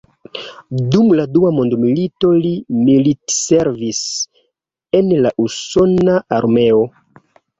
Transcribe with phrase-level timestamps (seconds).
[0.93, 2.53] Dum la Dua Mondmilito li
[2.87, 4.01] militservis
[5.01, 6.83] en la Usona Armeo.